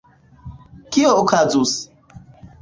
[0.95, 1.73] Kio okazus?